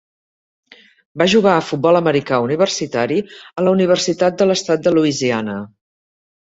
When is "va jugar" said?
1.21-1.51